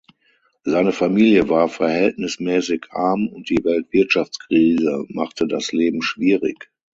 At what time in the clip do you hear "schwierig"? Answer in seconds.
6.01-6.71